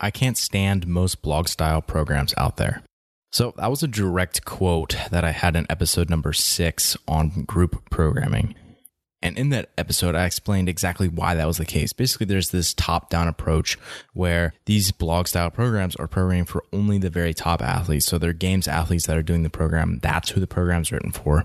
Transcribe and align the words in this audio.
I 0.00 0.10
can't 0.10 0.38
stand 0.38 0.86
most 0.86 1.22
blog 1.22 1.48
style 1.48 1.82
programs 1.82 2.34
out 2.36 2.56
there. 2.56 2.82
So 3.32 3.52
that 3.56 3.70
was 3.70 3.82
a 3.82 3.88
direct 3.88 4.44
quote 4.44 4.96
that 5.10 5.24
I 5.24 5.32
had 5.32 5.56
in 5.56 5.66
episode 5.68 6.08
number 6.08 6.32
six 6.32 6.96
on 7.08 7.44
group 7.44 7.90
programming. 7.90 8.54
And 9.22 9.38
in 9.38 9.48
that 9.48 9.70
episode, 9.78 10.14
I 10.14 10.26
explained 10.26 10.68
exactly 10.68 11.08
why 11.08 11.34
that 11.34 11.46
was 11.46 11.56
the 11.56 11.64
case. 11.64 11.94
Basically, 11.94 12.26
there's 12.26 12.50
this 12.50 12.74
top 12.74 13.08
down 13.08 13.26
approach 13.26 13.78
where 14.12 14.52
these 14.66 14.92
blog 14.92 15.26
style 15.26 15.50
programs 15.50 15.96
are 15.96 16.06
programming 16.06 16.44
for 16.44 16.62
only 16.74 16.98
the 16.98 17.08
very 17.08 17.32
top 17.32 17.62
athletes. 17.62 18.04
So 18.04 18.18
they're 18.18 18.34
games 18.34 18.68
athletes 18.68 19.06
that 19.06 19.16
are 19.16 19.22
doing 19.22 19.42
the 19.42 19.50
program. 19.50 19.98
That's 20.02 20.30
who 20.30 20.40
the 20.40 20.46
program's 20.46 20.92
written 20.92 21.10
for 21.10 21.44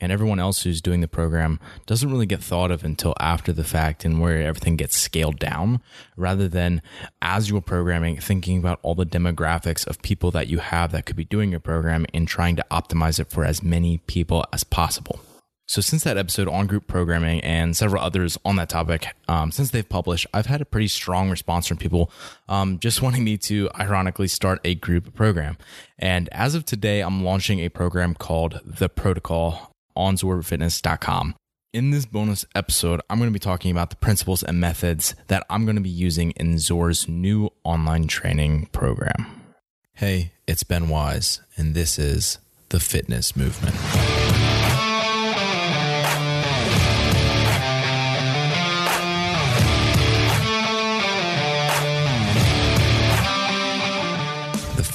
and 0.00 0.12
everyone 0.12 0.38
else 0.38 0.62
who's 0.62 0.80
doing 0.80 1.00
the 1.00 1.08
program 1.08 1.58
doesn't 1.86 2.10
really 2.10 2.26
get 2.26 2.42
thought 2.42 2.70
of 2.70 2.84
until 2.84 3.14
after 3.18 3.52
the 3.52 3.64
fact 3.64 4.04
and 4.04 4.20
where 4.20 4.42
everything 4.42 4.76
gets 4.76 4.96
scaled 4.96 5.38
down 5.38 5.80
rather 6.16 6.48
than 6.48 6.82
as 7.20 7.50
you're 7.50 7.60
programming 7.60 8.18
thinking 8.18 8.58
about 8.58 8.78
all 8.82 8.94
the 8.94 9.06
demographics 9.06 9.86
of 9.86 10.00
people 10.02 10.30
that 10.30 10.48
you 10.48 10.58
have 10.58 10.92
that 10.92 11.06
could 11.06 11.16
be 11.16 11.24
doing 11.24 11.50
your 11.50 11.60
program 11.60 12.06
and 12.14 12.28
trying 12.28 12.56
to 12.56 12.64
optimize 12.70 13.18
it 13.18 13.28
for 13.30 13.44
as 13.44 13.62
many 13.62 13.98
people 14.06 14.44
as 14.52 14.64
possible. 14.64 15.20
So 15.68 15.82
since 15.82 16.02
that 16.04 16.16
episode 16.16 16.48
on 16.48 16.66
group 16.66 16.86
programming 16.86 17.42
and 17.42 17.76
several 17.76 18.02
others 18.02 18.38
on 18.42 18.56
that 18.56 18.70
topic 18.70 19.14
um, 19.28 19.52
since 19.52 19.70
they've 19.70 19.86
published 19.86 20.26
i've 20.32 20.46
had 20.46 20.62
a 20.62 20.64
pretty 20.64 20.88
strong 20.88 21.28
response 21.28 21.66
from 21.66 21.76
people 21.76 22.10
um, 22.48 22.78
just 22.78 23.02
wanting 23.02 23.22
me 23.22 23.36
to 23.36 23.68
ironically 23.78 24.28
start 24.28 24.60
a 24.64 24.74
group 24.74 25.14
program. 25.14 25.58
And 25.98 26.30
as 26.32 26.54
of 26.54 26.64
today 26.64 27.02
i'm 27.02 27.22
launching 27.22 27.60
a 27.60 27.68
program 27.68 28.14
called 28.14 28.60
the 28.64 28.88
protocol 28.88 29.74
on 29.98 30.16
zoarfitness.com. 30.16 31.34
In 31.74 31.90
this 31.90 32.06
bonus 32.06 32.46
episode, 32.54 33.02
I'm 33.10 33.18
going 33.18 33.28
to 33.28 33.32
be 33.32 33.38
talking 33.38 33.70
about 33.70 33.90
the 33.90 33.96
principles 33.96 34.42
and 34.42 34.58
methods 34.58 35.14
that 35.26 35.44
I'm 35.50 35.66
going 35.66 35.76
to 35.76 35.82
be 35.82 35.90
using 35.90 36.30
in 36.30 36.58
ZOAR's 36.58 37.06
new 37.06 37.50
online 37.62 38.06
training 38.06 38.70
program. 38.72 39.26
Hey, 39.92 40.32
it's 40.46 40.62
Ben 40.62 40.88
Wise, 40.88 41.40
and 41.56 41.74
this 41.74 41.98
is 41.98 42.38
the 42.70 42.80
Fitness 42.80 43.36
Movement. 43.36 43.74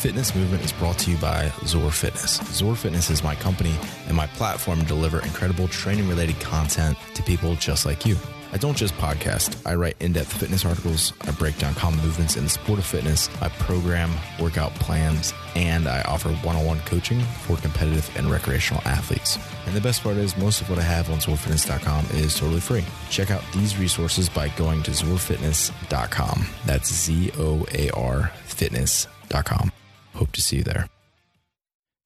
Fitness 0.04 0.36
movement 0.36 0.66
is 0.66 0.74
brought 0.74 1.00
to 1.00 1.12
you 1.12 1.16
by 1.16 1.50
ZOAR 1.66 1.90
Fitness. 1.90 2.42
ZOAR 2.54 2.76
Fitness 2.76 3.10
is 3.10 3.24
my 3.24 3.36
company 3.36 3.74
and 4.10 4.18
my 4.18 4.28
platform 4.28 4.82
to 4.82 4.86
deliver 4.86 5.22
incredible 5.22 5.70
training 5.70 6.10
related 6.10 6.38
content 6.42 6.98
to 7.14 7.24
people 7.24 7.56
just 7.56 7.86
like 7.86 8.06
you. 8.06 8.18
I 8.52 8.58
don't 8.58 8.76
just 8.76 8.94
podcast. 8.96 9.66
I 9.66 9.76
write 9.76 9.96
in 10.02 10.12
depth 10.12 10.34
fitness 10.34 10.66
articles. 10.66 11.14
I 11.22 11.32
break 11.32 11.58
down 11.58 11.74
common 11.76 12.02
movements 12.02 12.36
in 12.36 12.44
the 12.44 12.50
sport 12.50 12.80
of 12.80 12.86
fitness. 12.86 13.30
I 13.42 13.48
program 13.48 14.12
workout 14.42 14.76
plans 14.76 15.34
and 15.56 15.88
I 15.88 16.02
offer 16.02 16.34
one 16.46 16.58
on 16.58 16.66
one 16.66 16.80
coaching 16.80 17.22
for 17.22 17.56
competitive 17.56 18.12
and 18.18 18.30
recreational 18.30 18.84
athletes. 18.84 19.40
And 19.68 19.74
the 19.74 19.80
best 19.80 20.04
part 20.04 20.18
is, 20.18 20.36
most 20.36 20.60
of 20.60 20.70
what 20.70 20.80
I 20.80 20.84
have 20.84 21.10
on 21.12 21.20
zoarfitness.com 21.20 22.08
is 22.18 22.38
totally 22.38 22.60
free. 22.60 22.84
Check 23.10 23.32
out 23.32 23.42
these 23.54 23.78
resources 23.80 24.28
by 24.28 24.50
going 24.58 24.84
to 24.84 24.92
zoarfitness.com. 24.92 26.46
That's 26.66 26.94
Z 26.94 27.32
O 27.38 27.66
A 27.72 27.90
R 27.92 28.34
fitness.com. 28.44 29.72
Hope 30.16 30.32
to 30.34 30.42
see 30.42 30.58
you 30.58 30.64
there. 30.64 30.90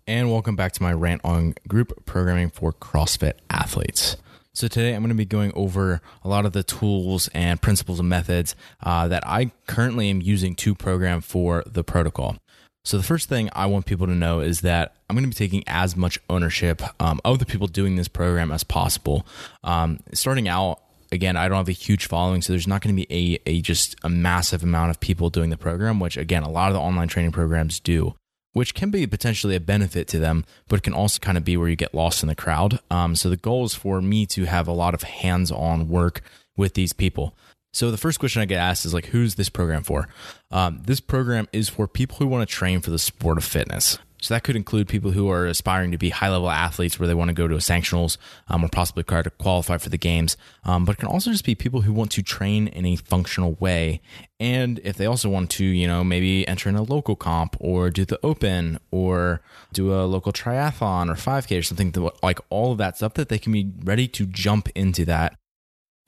And 0.06 0.32
welcome 0.32 0.56
back 0.56 0.72
to 0.74 0.84
my 0.84 0.94
rant 0.94 1.22
on 1.26 1.56
group 1.68 2.06
programming 2.06 2.50
for 2.50 2.72
CrossFit 2.72 3.34
athletes. 3.50 4.16
So, 4.54 4.68
today 4.68 4.94
I'm 4.94 5.02
going 5.02 5.10
to 5.10 5.16
be 5.16 5.26
going 5.26 5.52
over 5.54 6.02
a 6.24 6.30
lot 6.30 6.46
of 6.46 6.54
the 6.54 6.64
tools 6.64 7.30
and 7.34 7.62
principles 7.62 8.00
and 8.00 8.10
methods 8.10 8.56
uh, 8.82 9.08
that 9.10 9.28
I 9.28 9.52
currently 9.68 10.10
am 10.10 10.22
using 10.22 10.56
to 10.56 10.74
program 10.74 11.22
for 11.22 11.64
the 11.68 11.84
protocol. 11.84 12.38
So, 12.86 12.98
the 12.98 13.04
first 13.04 13.28
thing 13.28 13.50
I 13.52 13.66
want 13.66 13.86
people 13.86 14.08
to 14.08 14.16
know 14.16 14.40
is 14.40 14.62
that 14.62 14.96
I'm 15.10 15.16
going 15.16 15.30
to 15.30 15.30
be 15.30 15.36
taking 15.36 15.64
as 15.68 15.98
much 15.98 16.20
ownership 16.30 16.82
um, 17.02 17.20
of 17.26 17.40
the 17.40 17.46
people 17.46 17.68
doing 17.68 17.98
this 17.98 18.08
program 18.08 18.50
as 18.50 18.64
possible. 18.64 19.28
Um, 19.64 20.00
starting 20.14 20.48
out, 20.48 20.80
again, 21.12 21.38
I 21.38 21.48
don't 21.48 21.58
have 21.58 21.70
a 21.70 21.74
huge 21.74 22.08
following, 22.08 22.42
so 22.42 22.54
there's 22.54 22.68
not 22.68 22.82
going 22.82 22.96
to 22.96 23.06
be 23.06 23.40
a, 23.46 23.50
a 23.50 23.62
just 23.62 23.96
a 24.04 24.10
massive 24.10 24.64
amount 24.64 24.92
of 24.92 25.00
people 25.00 25.30
doing 25.30 25.50
the 25.50 25.58
program, 25.58 26.00
which 26.00 26.18
again, 26.18 26.44
a 26.44 26.50
lot 26.50 26.70
of 26.70 26.74
the 26.74 26.80
online 26.80 27.08
training 27.08 27.32
programs 27.32 27.80
do, 27.80 28.16
which 28.54 28.74
can 28.74 28.90
be 28.90 29.06
potentially 29.08 29.56
a 29.56 29.60
benefit 29.60 30.08
to 30.10 30.20
them, 30.20 30.46
but 30.68 30.78
it 30.78 30.84
can 30.84 30.94
also 30.94 31.20
kind 31.20 31.38
of 31.38 31.44
be 31.44 31.58
where 31.58 31.70
you 31.70 31.76
get 31.76 31.94
lost 31.94 32.24
in 32.24 32.30
the 32.30 32.36
crowd. 32.36 32.80
Um, 32.90 33.16
so 33.16 33.30
the 33.30 33.38
goal 33.38 33.66
is 33.66 33.74
for 33.74 34.02
me 34.02 34.26
to 34.28 34.46
have 34.46 34.68
a 34.68 34.74
lot 34.74 34.94
of 34.94 35.04
hands-on 35.04 35.88
work 35.88 36.22
with 36.56 36.74
these 36.74 36.94
people. 36.94 37.36
So 37.74 37.92
the 37.92 37.98
first 37.98 38.20
question 38.20 38.42
I 38.42 38.46
get 38.46 38.60
asked 38.60 38.86
is 38.86 38.94
like, 38.94 39.08
who's 39.08 39.36
this 39.36 39.50
program 39.50 39.84
for? 39.84 40.08
Um, 40.50 40.82
this 40.86 41.00
program 41.00 41.48
is 41.54 41.70
for 41.70 41.88
people 41.88 42.18
who 42.18 42.26
want 42.26 42.48
to 42.48 42.56
train 42.56 42.82
for 42.82 42.90
the 42.90 42.98
sport 42.98 43.38
of 43.38 43.44
fitness. 43.44 44.00
So 44.20 44.34
that 44.34 44.44
could 44.44 44.56
include 44.56 44.88
people 44.88 45.12
who 45.12 45.30
are 45.30 45.46
aspiring 45.46 45.92
to 45.92 45.98
be 45.98 46.10
high 46.10 46.30
level 46.30 46.50
athletes 46.50 47.00
where 47.00 47.08
they 47.08 47.14
want 47.14 47.30
to 47.30 47.34
go 47.34 47.48
to 47.48 47.56
a 47.56 47.60
sanctionals 47.60 48.18
um, 48.48 48.64
or 48.64 48.70
possibly 48.70 49.04
to 49.04 49.32
qualify 49.38 49.78
for 49.78 49.90
the 49.90 49.98
games. 49.98 50.38
Um, 50.64 50.86
but 50.86 50.94
it 50.94 51.00
can 51.00 51.08
also 51.08 51.32
just 51.32 51.46
be 51.46 51.54
people 51.54 51.82
who 51.82 51.94
want 51.94 52.12
to 52.12 52.24
train 52.24 52.68
in 52.68 52.86
a 52.86 52.96
functional 52.96 53.54
way. 53.60 54.02
And 54.40 54.80
if 54.84 54.98
they 54.98 55.06
also 55.06 55.30
want 55.30 55.52
to, 55.52 55.66
you 55.66 55.88
know, 55.88 56.04
maybe 56.04 56.48
enter 56.48 56.68
in 56.68 56.76
a 56.76 56.82
local 56.82 57.16
comp 57.16 57.56
or 57.60 57.90
do 57.90 58.06
the 58.06 58.20
open 58.24 58.80
or 58.92 59.42
do 59.74 59.94
a 59.94 60.06
local 60.06 60.34
triathlon 60.34 61.10
or 61.10 61.14
5K 61.14 61.60
or 61.60 61.64
something 61.64 61.94
like 62.24 62.40
all 62.50 62.72
of 62.72 62.80
that 62.80 62.98
stuff 62.98 63.14
that 63.16 63.30
they 63.30 63.40
can 63.40 63.52
be 63.52 63.72
ready 63.84 64.08
to 64.08 64.26
jump 64.26 64.70
into 64.76 65.06
that. 65.06 65.36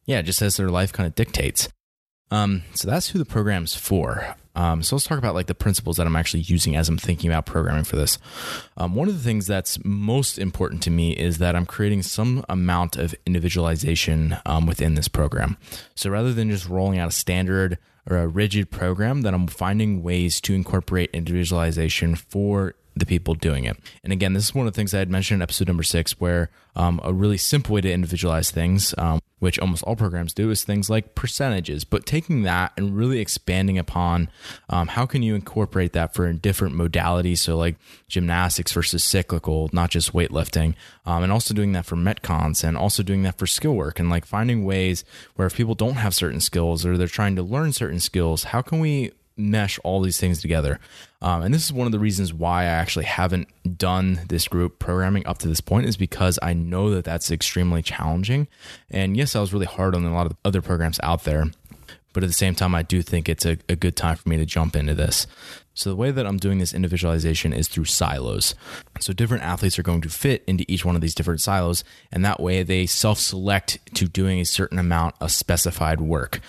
Yeah, 0.05 0.23
just 0.23 0.41
as 0.41 0.57
their 0.57 0.69
life 0.69 0.91
kind 0.91 1.05
of 1.05 1.13
dictates. 1.13 1.69
Um, 2.31 2.63
so 2.73 2.87
that's 2.89 3.09
who 3.09 3.19
the 3.19 3.25
program's 3.25 3.75
for. 3.75 4.35
Um, 4.55 4.83
so 4.83 4.95
let's 4.95 5.05
talk 5.05 5.17
about 5.17 5.35
like 5.35 5.47
the 5.47 5.55
principles 5.55 5.97
that 5.97 6.07
I'm 6.07 6.15
actually 6.15 6.41
using 6.41 6.75
as 6.75 6.89
I'm 6.89 6.97
thinking 6.97 7.29
about 7.29 7.45
programming 7.45 7.83
for 7.83 7.95
this. 7.95 8.17
Um, 8.77 8.95
one 8.95 9.07
of 9.07 9.13
the 9.15 9.23
things 9.23 9.47
that's 9.47 9.83
most 9.85 10.37
important 10.37 10.83
to 10.83 10.91
me 10.91 11.11
is 11.11 11.37
that 11.37 11.55
I'm 11.55 11.65
creating 11.65 12.03
some 12.03 12.43
amount 12.49 12.97
of 12.97 13.15
individualization 13.25 14.37
um, 14.45 14.65
within 14.65 14.95
this 14.95 15.07
program. 15.07 15.57
So 15.95 16.09
rather 16.09 16.33
than 16.33 16.49
just 16.49 16.67
rolling 16.67 16.99
out 16.99 17.09
a 17.09 17.11
standard 17.11 17.77
or 18.09 18.17
a 18.17 18.27
rigid 18.27 18.71
program, 18.71 19.21
that 19.21 19.33
I'm 19.33 19.47
finding 19.47 20.03
ways 20.03 20.41
to 20.41 20.53
incorporate 20.53 21.11
individualization 21.13 22.15
for 22.15 22.75
the 22.95 23.05
people 23.05 23.35
doing 23.35 23.65
it. 23.65 23.77
And 24.03 24.11
again, 24.11 24.33
this 24.33 24.45
is 24.45 24.55
one 24.55 24.67
of 24.67 24.73
the 24.73 24.75
things 24.75 24.93
I 24.93 24.99
had 24.99 25.09
mentioned 25.09 25.39
in 25.39 25.41
episode 25.43 25.67
number 25.67 25.83
six, 25.83 26.19
where 26.19 26.49
um, 26.75 26.99
a 27.03 27.13
really 27.13 27.37
simple 27.37 27.75
way 27.75 27.81
to 27.81 27.91
individualize 27.91 28.51
things, 28.51 28.93
um, 28.97 29.19
which 29.39 29.59
almost 29.59 29.83
all 29.83 29.95
programs 29.95 30.33
do, 30.33 30.49
is 30.49 30.63
things 30.63 30.89
like 30.89 31.15
percentages. 31.15 31.83
But 31.83 32.05
taking 32.05 32.43
that 32.43 32.73
and 32.77 32.95
really 32.95 33.19
expanding 33.19 33.77
upon 33.77 34.29
um, 34.69 34.89
how 34.89 35.05
can 35.05 35.23
you 35.23 35.35
incorporate 35.35 35.93
that 35.93 36.13
for 36.13 36.31
different 36.33 36.75
modalities, 36.75 37.39
so 37.39 37.57
like 37.57 37.77
gymnastics 38.07 38.71
versus 38.71 39.03
cyclical, 39.03 39.69
not 39.73 39.89
just 39.89 40.13
weightlifting, 40.13 40.75
um, 41.05 41.23
and 41.23 41.31
also 41.31 41.53
doing 41.53 41.71
that 41.73 41.85
for 41.85 41.95
metcons 41.95 42.63
and 42.63 42.77
also 42.77 43.03
doing 43.03 43.23
that 43.23 43.37
for 43.37 43.47
skill 43.47 43.73
work 43.73 43.99
and 43.99 44.09
like 44.09 44.25
finding 44.25 44.63
ways 44.63 45.03
where 45.35 45.47
if 45.47 45.55
people 45.55 45.75
don't 45.75 45.95
have 45.95 46.13
certain 46.13 46.39
skills 46.39 46.85
or 46.85 46.97
they're 46.97 47.07
trying 47.07 47.35
to 47.35 47.43
learn 47.43 47.73
certain 47.73 47.99
skills, 47.99 48.45
how 48.45 48.61
can 48.61 48.79
we 48.79 49.11
mesh 49.39 49.79
all 49.83 50.01
these 50.01 50.19
things 50.19 50.41
together. 50.41 50.79
Um, 51.21 51.41
and 51.41 51.53
this 51.53 51.65
is 51.65 51.73
one 51.73 51.85
of 51.85 51.91
the 51.91 51.99
reasons 51.99 52.33
why 52.33 52.63
I 52.63 52.65
actually 52.65 53.05
haven't 53.05 53.47
done 53.77 54.21
this 54.29 54.47
group 54.47 54.79
programming 54.79 55.25
up 55.25 55.39
to 55.39 55.47
this 55.47 55.61
point 55.61 55.87
is 55.87 55.97
because 55.97 56.37
I 56.41 56.53
know 56.53 56.91
that 56.91 57.05
that's 57.05 57.31
extremely 57.31 57.81
challenging. 57.81 58.47
And 58.89 59.17
yes, 59.17 59.35
I 59.35 59.41
was 59.41 59.53
really 59.53 59.65
hard 59.65 59.95
on 59.95 60.05
a 60.05 60.13
lot 60.13 60.25
of 60.27 60.37
other 60.45 60.61
programs 60.61 60.99
out 61.03 61.23
there. 61.23 61.45
But 62.11 62.23
at 62.23 62.27
the 62.27 62.33
same 62.33 62.55
time, 62.55 62.73
I 62.73 62.81
do 62.81 63.01
think 63.01 63.29
it's 63.29 63.45
a, 63.45 63.57
a 63.67 63.75
good 63.75 63.95
time 63.95 64.15
for 64.15 64.27
me 64.29 64.37
to 64.37 64.45
jump 64.45 64.75
into 64.75 64.95
this. 64.95 65.27
So, 65.75 65.91
the 65.91 65.95
way 65.95 66.11
that 66.11 66.25
I'm 66.25 66.37
doing 66.37 66.57
this 66.57 66.73
individualization 66.73 67.53
is 67.53 67.67
through 67.67 67.85
silos. 67.85 68.55
So, 68.99 69.13
different 69.13 69.43
athletes 69.43 69.77
are 69.77 69.83
going 69.83 70.01
to 70.01 70.09
fit 70.09 70.43
into 70.47 70.65
each 70.67 70.83
one 70.83 70.95
of 70.95 71.01
these 71.01 71.13
different 71.13 71.39
silos, 71.39 71.83
and 72.11 72.25
that 72.25 72.39
way 72.39 72.63
they 72.63 72.87
self 72.87 73.19
select 73.19 73.77
to 73.95 74.07
doing 74.07 74.39
a 74.39 74.45
certain 74.45 74.79
amount 74.79 75.15
of 75.21 75.31
specified 75.31 76.01
work. 76.01 76.41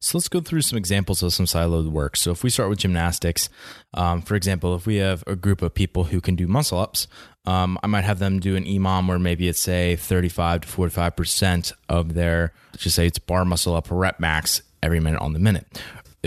So 0.00 0.16
let's 0.16 0.28
go 0.28 0.40
through 0.40 0.62
some 0.62 0.78
examples 0.78 1.22
of 1.22 1.32
some 1.32 1.46
siloed 1.46 1.90
work. 1.90 2.16
So 2.16 2.30
if 2.30 2.44
we 2.44 2.50
start 2.50 2.70
with 2.70 2.78
gymnastics, 2.78 3.48
um, 3.94 4.22
for 4.22 4.36
example, 4.36 4.74
if 4.76 4.86
we 4.86 4.96
have 4.96 5.24
a 5.26 5.34
group 5.34 5.60
of 5.60 5.74
people 5.74 6.04
who 6.04 6.20
can 6.20 6.36
do 6.36 6.46
muscle 6.46 6.78
ups, 6.78 7.08
um, 7.46 7.78
I 7.82 7.88
might 7.88 8.04
have 8.04 8.20
them 8.20 8.38
do 8.38 8.54
an 8.54 8.64
EMOM 8.64 9.08
where 9.08 9.18
maybe 9.18 9.48
it's 9.48 9.60
say 9.60 9.96
35 9.96 10.62
to 10.62 10.68
45% 10.68 11.72
of 11.88 12.14
their, 12.14 12.52
let's 12.72 12.84
just 12.84 12.94
say 12.94 13.06
it's 13.06 13.18
bar 13.18 13.44
muscle 13.44 13.74
up 13.74 13.88
rep 13.90 14.20
max 14.20 14.62
every 14.82 15.00
minute 15.00 15.20
on 15.20 15.32
the 15.32 15.40
minute 15.40 15.66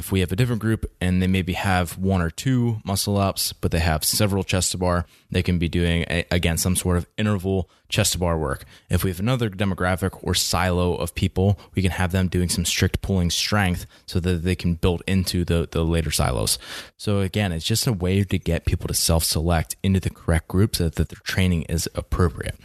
if 0.01 0.11
we 0.11 0.21
have 0.21 0.31
a 0.31 0.35
different 0.35 0.59
group 0.59 0.91
and 0.99 1.21
they 1.21 1.27
maybe 1.27 1.53
have 1.53 1.95
one 1.95 2.21
or 2.21 2.31
two 2.31 2.81
muscle 2.83 3.17
ups, 3.17 3.53
but 3.53 3.69
they 3.69 3.77
have 3.77 4.03
several 4.03 4.43
chest 4.43 4.71
to 4.71 4.77
bar, 4.79 5.05
they 5.29 5.43
can 5.43 5.59
be 5.59 5.69
doing, 5.69 6.05
a, 6.09 6.25
again, 6.31 6.57
some 6.57 6.75
sort 6.75 6.97
of 6.97 7.05
interval 7.19 7.69
chest 7.87 8.13
to 8.13 8.17
bar 8.17 8.35
work. 8.35 8.65
If 8.89 9.03
we 9.03 9.11
have 9.11 9.19
another 9.19 9.47
demographic 9.47 10.17
or 10.23 10.33
silo 10.33 10.95
of 10.95 11.13
people, 11.13 11.59
we 11.75 11.83
can 11.83 11.91
have 11.91 12.11
them 12.11 12.29
doing 12.29 12.49
some 12.49 12.65
strict 12.65 13.03
pulling 13.03 13.29
strength 13.29 13.85
so 14.07 14.19
that 14.21 14.43
they 14.43 14.55
can 14.55 14.73
build 14.73 15.03
into 15.05 15.45
the, 15.45 15.69
the 15.69 15.83
later 15.83 16.09
silos. 16.09 16.57
So, 16.97 17.19
again, 17.19 17.51
it's 17.51 17.65
just 17.65 17.85
a 17.85 17.93
way 17.93 18.23
to 18.23 18.39
get 18.39 18.65
people 18.65 18.87
to 18.87 18.95
self 18.95 19.23
select 19.23 19.75
into 19.83 19.99
the 19.99 20.09
correct 20.09 20.47
group 20.47 20.75
so 20.75 20.89
that 20.89 21.09
their 21.09 21.21
training 21.23 21.63
is 21.63 21.87
appropriate. 21.93 22.57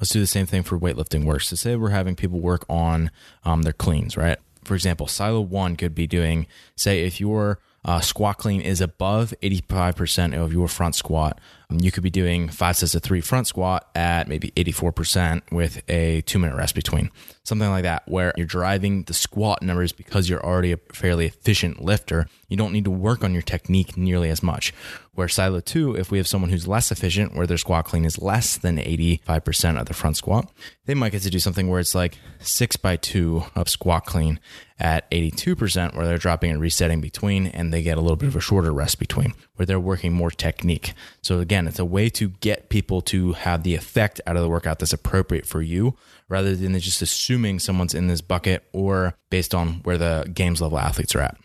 Let's 0.00 0.10
do 0.10 0.20
the 0.20 0.26
same 0.26 0.46
thing 0.46 0.62
for 0.62 0.78
weightlifting 0.78 1.24
work. 1.24 1.42
So, 1.42 1.54
say 1.54 1.76
we're 1.76 1.90
having 1.90 2.16
people 2.16 2.40
work 2.40 2.64
on 2.70 3.10
um, 3.44 3.62
their 3.62 3.74
cleans, 3.74 4.16
right? 4.16 4.38
For 4.68 4.74
example, 4.74 5.06
silo 5.06 5.40
one 5.40 5.76
could 5.76 5.94
be 5.94 6.06
doing, 6.06 6.46
say, 6.76 7.04
if 7.04 7.20
you're 7.20 7.58
uh, 7.86 8.00
squat 8.00 8.36
clean 8.36 8.60
is 8.60 8.82
above 8.82 9.32
85% 9.42 10.38
of 10.38 10.52
your 10.52 10.68
front 10.68 10.94
squat, 10.94 11.40
you 11.70 11.92
could 11.92 12.02
be 12.02 12.10
doing 12.10 12.48
five 12.48 12.76
sets 12.76 12.94
of 12.94 13.02
three 13.02 13.20
front 13.20 13.46
squat 13.46 13.90
at 13.94 14.26
maybe 14.26 14.50
84% 14.52 15.42
with 15.52 15.82
a 15.88 16.22
two 16.22 16.38
minute 16.38 16.56
rest 16.56 16.74
between. 16.74 17.10
Something 17.44 17.68
like 17.68 17.82
that, 17.82 18.08
where 18.08 18.32
you're 18.36 18.46
driving 18.46 19.02
the 19.04 19.14
squat 19.14 19.62
numbers 19.62 19.92
because 19.92 20.28
you're 20.28 20.44
already 20.44 20.72
a 20.72 20.78
fairly 20.92 21.26
efficient 21.26 21.82
lifter. 21.82 22.26
You 22.48 22.56
don't 22.56 22.72
need 22.72 22.84
to 22.84 22.90
work 22.90 23.22
on 23.22 23.32
your 23.32 23.42
technique 23.42 23.96
nearly 23.96 24.30
as 24.30 24.42
much. 24.42 24.72
Where 25.12 25.28
Silo 25.28 25.60
2, 25.60 25.96
if 25.96 26.10
we 26.10 26.18
have 26.18 26.28
someone 26.28 26.50
who's 26.50 26.68
less 26.68 26.92
efficient, 26.92 27.34
where 27.34 27.46
their 27.46 27.58
squat 27.58 27.86
clean 27.86 28.04
is 28.04 28.20
less 28.20 28.56
than 28.56 28.76
85% 28.76 29.80
of 29.80 29.86
the 29.86 29.94
front 29.94 30.16
squat, 30.16 30.50
they 30.86 30.94
might 30.94 31.12
get 31.12 31.22
to 31.22 31.30
do 31.30 31.38
something 31.38 31.68
where 31.68 31.80
it's 31.80 31.94
like 31.94 32.18
six 32.38 32.76
by 32.76 32.96
two 32.96 33.44
of 33.54 33.68
squat 33.68 34.06
clean 34.06 34.40
at 34.78 35.10
82%, 35.10 35.96
where 35.96 36.06
they're 36.06 36.18
dropping 36.18 36.52
and 36.52 36.60
resetting 36.60 37.00
between, 37.00 37.48
and 37.48 37.72
they 37.72 37.82
get 37.82 37.98
a 37.98 38.00
little 38.00 38.16
bit 38.16 38.28
of 38.28 38.36
a 38.36 38.40
shorter 38.40 38.72
rest 38.72 38.98
between, 39.00 39.34
where 39.56 39.66
they're 39.66 39.80
working 39.80 40.12
more 40.12 40.30
technique. 40.30 40.94
So, 41.20 41.40
again, 41.40 41.57
it's 41.66 41.78
a 41.78 41.84
way 41.84 42.08
to 42.10 42.28
get 42.28 42.68
people 42.68 43.00
to 43.02 43.32
have 43.32 43.62
the 43.62 43.74
effect 43.74 44.20
out 44.26 44.36
of 44.36 44.42
the 44.42 44.48
workout 44.48 44.78
that's 44.78 44.92
appropriate 44.92 45.46
for 45.46 45.62
you 45.62 45.96
rather 46.28 46.54
than 46.54 46.78
just 46.78 47.02
assuming 47.02 47.58
someone's 47.58 47.94
in 47.94 48.06
this 48.06 48.20
bucket 48.20 48.64
or 48.72 49.14
based 49.30 49.54
on 49.54 49.80
where 49.84 49.98
the 49.98 50.30
games 50.32 50.60
level 50.60 50.78
athletes 50.78 51.14
are 51.14 51.20
at. 51.20 51.36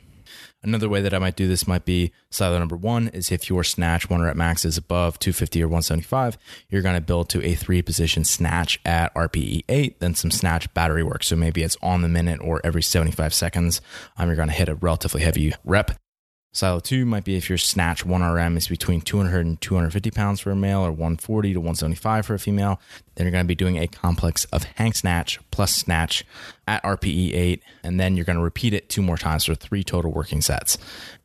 Another 0.65 0.87
way 0.87 1.01
that 1.01 1.13
I 1.13 1.19
might 1.19 1.35
do 1.35 1.47
this 1.47 1.67
might 1.67 1.83
be 1.83 2.13
silo 2.29 2.57
number 2.57 2.77
one 2.77 3.09
is 3.09 3.31
if 3.31 3.49
your 3.49 3.65
snatch 3.65 4.09
one 4.09 4.21
rep 4.21 4.37
max 4.37 4.63
is 4.63 4.77
above 4.77 5.19
250 5.19 5.61
or 5.61 5.67
175, 5.67 6.37
you're 6.69 6.81
going 6.81 6.95
to 6.95 7.01
build 7.01 7.27
to 7.29 7.43
a 7.45 7.53
three 7.53 7.81
position 7.81 8.23
snatch 8.23 8.79
at 8.85 9.13
RPE 9.13 9.65
8, 9.67 9.99
then 9.99 10.15
some 10.15 10.31
snatch 10.31 10.73
battery 10.73 11.03
work. 11.03 11.23
So 11.23 11.35
maybe 11.35 11.63
it's 11.63 11.77
on 11.81 12.01
the 12.01 12.07
minute 12.07 12.39
or 12.41 12.61
every 12.63 12.81
75 12.81 13.33
seconds. 13.33 13.81
Um, 14.15 14.29
you're 14.29 14.37
going 14.37 14.47
to 14.47 14.53
hit 14.53 14.69
a 14.69 14.75
relatively 14.75 15.21
heavy 15.21 15.53
rep. 15.65 15.91
Silo 16.55 16.79
2 16.79 17.03
might 17.03 17.23
be 17.23 17.35
if 17.35 17.49
your 17.49 17.57
snatch 17.57 18.05
1RM 18.05 18.57
is 18.57 18.67
between 18.67 19.01
200 19.01 19.43
and 19.43 19.59
250 19.59 20.11
pounds 20.11 20.39
for 20.39 20.51
a 20.51 20.55
male 20.55 20.81
or 20.81 20.91
140 20.91 21.53
to 21.53 21.59
175 21.59 22.27
for 22.27 22.35
a 22.35 22.39
female. 22.39 22.79
Then 23.15 23.25
you're 23.25 23.31
going 23.31 23.43
to 23.43 23.47
be 23.47 23.55
doing 23.55 23.77
a 23.77 23.87
complex 23.87 24.45
of 24.45 24.63
hang 24.75 24.93
snatch 24.93 25.39
plus 25.49 25.75
snatch 25.75 26.23
at 26.67 26.83
RPE 26.83 27.33
8. 27.33 27.63
And 27.83 27.99
then 27.99 28.15
you're 28.15 28.25
going 28.25 28.37
to 28.37 28.43
repeat 28.43 28.75
it 28.75 28.87
two 28.87 29.01
more 29.01 29.17
times 29.17 29.45
for 29.45 29.55
three 29.55 29.83
total 29.83 30.11
working 30.11 30.41
sets. 30.41 30.77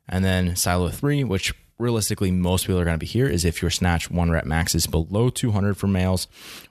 And 0.09 0.25
then 0.25 0.57
Silo 0.57 0.89
3, 0.89 1.25
which 1.25 1.53
realistically 1.79 2.31
most 2.31 2.67
people 2.67 2.81
are 2.81 2.85
going 2.85 2.95
to 2.95 2.99
be 2.99 3.07
here 3.07 3.27
is 3.27 3.45
if 3.45 3.63
your 3.63 3.71
snatch 3.71 4.11
one 4.11 4.31
rep 4.31 4.45
max 4.45 4.75
is 4.75 4.87
below 4.87 5.31
200 5.31 5.77
for 5.77 5.87
males 5.87 6.27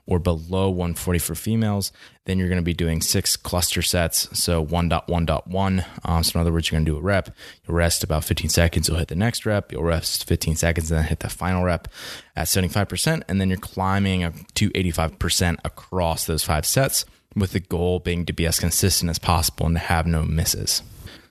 or 0.06 0.18
below 0.18 0.68
140 0.68 1.18
for 1.18 1.34
females 1.34 1.92
then 2.26 2.38
you're 2.38 2.48
going 2.48 2.60
to 2.60 2.62
be 2.62 2.74
doing 2.74 3.00
six 3.00 3.34
cluster 3.34 3.80
sets. 3.80 4.28
So 4.38 4.64
1.1.1 4.64 5.86
um, 6.04 6.22
so 6.22 6.38
in 6.38 6.40
other 6.40 6.52
words 6.52 6.70
you're 6.70 6.78
going 6.78 6.84
to 6.84 6.92
do 6.92 6.98
a 6.98 7.00
rep. 7.00 7.34
You'll 7.66 7.76
rest 7.76 8.04
about 8.04 8.24
15 8.24 8.50
seconds 8.50 8.88
you'll 8.88 8.98
hit 8.98 9.08
the 9.08 9.16
next 9.16 9.46
rep. 9.46 9.72
You'll 9.72 9.84
rest 9.84 10.28
15 10.28 10.56
seconds 10.56 10.90
and 10.90 10.98
then 10.98 11.06
hit 11.06 11.20
the 11.20 11.30
final 11.30 11.64
rep 11.64 11.88
at 12.36 12.46
75% 12.46 13.22
and 13.28 13.40
then 13.40 13.48
you're 13.48 13.58
climbing 13.58 14.24
up 14.24 14.34
to 14.54 14.70
85% 14.70 15.58
across 15.64 16.26
those 16.26 16.44
five 16.44 16.66
sets 16.66 17.06
with 17.34 17.52
the 17.52 17.60
goal 17.60 17.98
being 17.98 18.26
to 18.26 18.32
be 18.32 18.46
as 18.46 18.58
consistent 18.58 19.08
as 19.08 19.18
possible 19.18 19.66
and 19.66 19.76
to 19.76 19.80
have 19.80 20.06
no 20.06 20.22
misses 20.24 20.82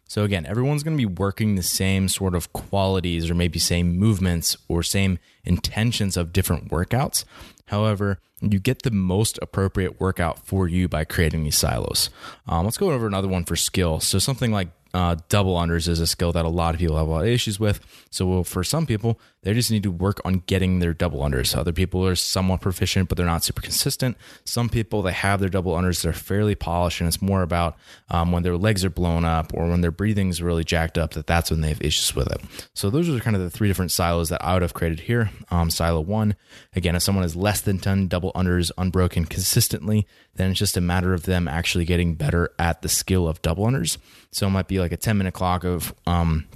so 0.08 0.24
again, 0.24 0.46
everyone's 0.46 0.84
going 0.84 0.98
to 0.98 1.02
be 1.02 1.14
working 1.14 1.56
the 1.56 1.64
same 1.64 2.08
sort 2.08 2.34
of 2.34 2.54
qualities 2.54 3.30
or 3.30 3.36
maybe 3.36 3.60
same 3.60 3.98
movements 3.98 4.56
or 4.68 4.82
same 4.82 5.20
intentions 5.44 6.16
of 6.16 6.32
different 6.32 6.70
workouts. 6.70 7.26
However, 7.66 8.20
you 8.42 8.60
get 8.60 8.84
the 8.84 8.92
most 8.92 9.38
appropriate 9.42 10.00
workout 10.00 10.46
for 10.46 10.68
you 10.68 10.88
by 10.88 11.04
creating 11.04 11.44
these 11.44 11.58
silos. 11.58 12.10
Um, 12.48 12.66
let's 12.66 12.78
go 12.78 12.92
over 12.92 13.08
another 13.08 13.28
one 13.28 13.44
for 13.44 13.56
skill. 13.56 14.00
So 14.00 14.20
something 14.20 14.52
like 14.52 14.70
uh, 14.94 15.18
double 15.28 15.56
unders 15.56 15.88
is 15.88 16.00
a 16.00 16.08
skill 16.08 16.32
that 16.32 16.46
a 16.46 16.50
lot 16.50 16.74
of 16.74 16.80
people 16.80 16.98
have 16.98 17.08
a 17.08 17.10
lot 17.10 17.24
of 17.24 17.28
issues 17.28 17.60
with. 17.60 17.80
So 18.10 18.44
for 18.44 18.64
some 18.64 18.86
people, 18.86 19.20
they 19.48 19.54
just 19.54 19.72
need 19.72 19.84
to 19.84 19.92
work 19.92 20.20
on 20.26 20.44
getting 20.46 20.80
their 20.80 20.94
double 20.94 21.22
unders. 21.22 21.56
Other 21.56 21.72
people 21.72 22.06
are 22.06 22.16
somewhat 22.16 22.60
proficient, 22.60 23.08
but 23.08 23.16
they're 23.18 23.26
not 23.26 23.46
super 23.46 23.62
consistent. 23.62 24.18
Some 24.44 24.68
people 24.68 25.02
they 25.02 25.14
have 25.14 25.40
their 25.40 25.48
double 25.48 25.74
unders, 25.74 26.02
they're 26.02 26.12
fairly 26.12 26.54
polished, 26.54 27.00
and 27.00 27.08
it's 27.08 27.22
more 27.22 27.44
about 27.44 27.78
um, 28.10 28.34
when 28.34 28.44
their 28.44 28.58
legs 28.58 28.84
are 28.84 28.90
blown 28.90 29.24
up 29.24 29.54
or 29.54 29.70
when 29.70 29.80
their 29.80 29.90
breathing 29.90 30.28
is 30.28 30.42
really 30.42 30.66
jacked 30.66 30.98
up 30.98 31.12
that 31.12 31.28
that's 31.28 31.50
when 31.50 31.62
they 31.62 31.70
have 31.70 31.82
issues 31.82 32.14
with 32.14 32.30
it. 32.30 32.42
So 32.74 32.90
those 32.90 33.08
are 33.08 33.18
kind 33.22 33.38
of 33.38 33.42
the 33.42 33.50
three 33.50 33.70
different 33.70 33.94
silos 33.94 34.28
that 34.28 34.44
I 34.44 34.52
would 34.52 34.64
have 34.64 34.74
created 34.74 35.00
here. 35.00 35.30
Um, 35.50 35.70
silo 35.70 36.02
one, 36.02 36.36
again, 36.76 36.98
if 36.98 37.04
someone 37.04 37.24
is 37.24 37.38
less 37.38 37.62
than 37.62 37.80
10 37.80 38.10
double 38.10 38.34
unders 38.34 38.70
unbroken 38.78 39.24
consistently, 39.24 40.06
then 40.36 40.52
it's 40.52 40.60
just 40.60 40.76
a 40.76 40.82
matter 40.82 41.14
of 41.14 41.24
them 41.24 41.48
actually 41.48 41.86
getting 41.86 42.16
better 42.16 42.52
at 42.60 42.82
the 42.82 42.90
skill 42.90 43.30
of 43.30 43.42
double 43.42 43.66
unders. 43.66 43.98
So 44.32 44.48
it 44.48 44.50
might 44.50 44.68
be 44.68 44.80
like 44.80 44.92
a 44.92 44.98
10 44.98 45.18
minute 45.18 45.34
clock 45.34 45.64
of 45.64 45.94
um, 46.06 46.48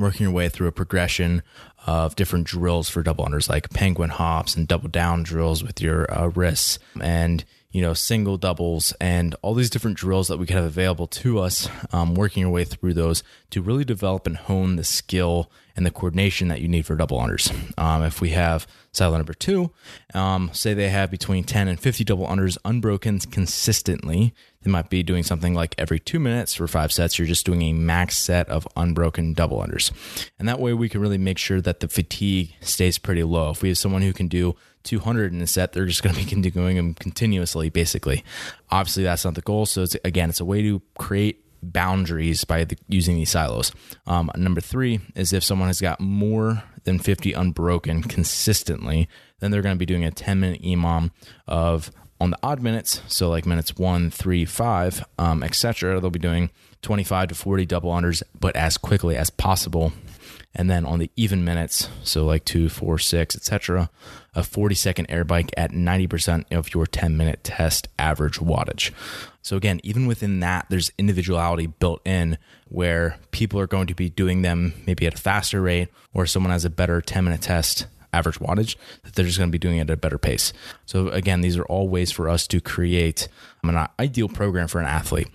working 0.00 0.24
your 0.24 0.32
way 0.32 0.48
through 0.48 0.68
a 0.68 0.72
progression 0.72 1.42
of 1.86 2.16
different 2.16 2.46
drills 2.46 2.88
for 2.88 3.02
double 3.02 3.24
unders, 3.24 3.48
like 3.48 3.70
penguin 3.70 4.10
hops 4.10 4.54
and 4.56 4.68
double 4.68 4.88
down 4.88 5.22
drills 5.22 5.62
with 5.62 5.80
your 5.80 6.12
uh, 6.12 6.28
wrists 6.28 6.78
and 7.00 7.44
you 7.70 7.80
know 7.80 7.94
single 7.94 8.36
doubles 8.36 8.92
and 9.00 9.34
all 9.42 9.54
these 9.54 9.70
different 9.70 9.96
drills 9.96 10.28
that 10.28 10.38
we 10.38 10.46
can 10.46 10.56
have 10.56 10.64
available 10.64 11.06
to 11.06 11.38
us 11.38 11.68
um, 11.92 12.14
working 12.14 12.42
your 12.42 12.50
way 12.50 12.64
through 12.64 12.94
those 12.94 13.22
to 13.50 13.62
really 13.62 13.84
develop 13.84 14.26
and 14.26 14.36
hone 14.36 14.76
the 14.76 14.84
skill 14.84 15.50
and 15.80 15.86
the 15.86 15.90
coordination 15.90 16.48
that 16.48 16.60
you 16.60 16.68
need 16.68 16.84
for 16.84 16.94
double 16.94 17.18
unders 17.18 17.50
um, 17.78 18.02
if 18.02 18.20
we 18.20 18.30
have 18.30 18.66
silo 18.92 19.16
number 19.16 19.32
two 19.32 19.70
um, 20.12 20.50
say 20.52 20.74
they 20.74 20.90
have 20.90 21.10
between 21.10 21.42
10 21.42 21.68
and 21.68 21.80
50 21.80 22.04
double 22.04 22.26
unders 22.26 22.58
unbroken 22.64 23.18
consistently 23.18 24.34
they 24.62 24.70
might 24.70 24.90
be 24.90 25.02
doing 25.02 25.22
something 25.22 25.54
like 25.54 25.74
every 25.78 25.98
two 25.98 26.20
minutes 26.20 26.54
for 26.54 26.68
five 26.68 26.92
sets. 26.92 27.18
You're 27.18 27.26
just 27.26 27.46
doing 27.46 27.62
a 27.62 27.72
max 27.72 28.18
set 28.18 28.48
of 28.50 28.68
unbroken 28.76 29.32
double 29.32 29.58
unders. 29.58 29.90
And 30.38 30.46
that 30.48 30.60
way 30.60 30.74
we 30.74 30.88
can 30.88 31.00
really 31.00 31.18
make 31.18 31.38
sure 31.38 31.62
that 31.62 31.80
the 31.80 31.88
fatigue 31.88 32.54
stays 32.60 32.98
pretty 32.98 33.22
low. 33.22 33.50
If 33.50 33.62
we 33.62 33.68
have 33.70 33.78
someone 33.78 34.02
who 34.02 34.12
can 34.12 34.28
do 34.28 34.56
200 34.82 35.32
in 35.32 35.40
a 35.40 35.46
set, 35.46 35.72
they're 35.72 35.86
just 35.86 36.02
going 36.02 36.14
to 36.14 36.42
be 36.42 36.50
doing 36.50 36.76
them 36.76 36.94
continuously, 36.94 37.70
basically. 37.70 38.22
Obviously, 38.70 39.04
that's 39.04 39.24
not 39.24 39.34
the 39.34 39.40
goal. 39.40 39.64
So, 39.64 39.82
it's, 39.82 39.96
again, 40.04 40.28
it's 40.28 40.40
a 40.40 40.44
way 40.44 40.62
to 40.62 40.82
create 40.98 41.42
boundaries 41.62 42.44
by 42.44 42.64
the, 42.64 42.76
using 42.88 43.16
these 43.16 43.30
silos. 43.30 43.72
Um, 44.06 44.30
number 44.36 44.60
three 44.60 45.00
is 45.14 45.32
if 45.32 45.44
someone 45.44 45.68
has 45.68 45.80
got 45.80 46.00
more 46.00 46.62
than 46.84 46.98
50 46.98 47.32
unbroken 47.32 48.02
consistently, 48.02 49.08
then 49.40 49.50
they're 49.50 49.62
going 49.62 49.74
to 49.74 49.78
be 49.78 49.86
doing 49.86 50.04
a 50.04 50.10
10 50.10 50.40
minute 50.40 50.62
EMOM 50.62 51.10
of 51.46 51.90
on 52.20 52.30
the 52.30 52.38
odd 52.42 52.60
minutes, 52.60 53.00
so 53.08 53.30
like 53.30 53.46
minutes 53.46 53.76
one, 53.76 54.10
three, 54.10 54.44
five, 54.44 55.04
um, 55.18 55.42
etc., 55.42 56.00
they'll 56.00 56.10
be 56.10 56.18
doing 56.18 56.50
25 56.82 57.28
to 57.28 57.34
40 57.34 57.66
double 57.66 57.90
unders, 57.90 58.22
but 58.38 58.54
as 58.56 58.76
quickly 58.76 59.16
as 59.16 59.30
possible. 59.30 59.92
And 60.54 60.68
then 60.68 60.84
on 60.84 60.98
the 60.98 61.10
even 61.14 61.44
minutes, 61.44 61.88
so 62.02 62.24
like 62.24 62.44
two, 62.44 62.68
four, 62.68 62.98
six, 62.98 63.36
etc., 63.36 63.88
a 64.34 64.42
40 64.42 64.74
second 64.74 65.06
air 65.08 65.24
bike 65.24 65.50
at 65.56 65.70
90% 65.70 66.52
of 66.52 66.74
your 66.74 66.86
10 66.86 67.16
minute 67.16 67.44
test 67.44 67.88
average 67.98 68.38
wattage. 68.38 68.90
So 69.42 69.56
again, 69.56 69.80
even 69.84 70.06
within 70.06 70.40
that, 70.40 70.66
there's 70.68 70.90
individuality 70.98 71.66
built 71.66 72.06
in 72.06 72.36
where 72.68 73.16
people 73.30 73.60
are 73.60 73.66
going 73.66 73.86
to 73.86 73.94
be 73.94 74.10
doing 74.10 74.42
them 74.42 74.74
maybe 74.86 75.06
at 75.06 75.14
a 75.14 75.18
faster 75.18 75.62
rate, 75.62 75.88
or 76.12 76.26
someone 76.26 76.52
has 76.52 76.64
a 76.64 76.70
better 76.70 77.00
10 77.00 77.24
minute 77.24 77.42
test 77.42 77.86
average 78.12 78.38
wattage, 78.38 78.76
that 79.02 79.14
they're 79.14 79.24
just 79.24 79.38
going 79.38 79.50
to 79.50 79.52
be 79.52 79.58
doing 79.58 79.78
it 79.78 79.82
at 79.82 79.90
a 79.90 79.96
better 79.96 80.18
pace. 80.18 80.52
So, 80.86 81.08
again, 81.08 81.40
these 81.40 81.56
are 81.56 81.64
all 81.64 81.88
ways 81.88 82.10
for 82.10 82.28
us 82.28 82.46
to 82.48 82.60
create 82.60 83.28
an 83.62 83.88
ideal 83.98 84.28
program 84.28 84.68
for 84.68 84.80
an 84.80 84.86
athlete. 84.86 85.28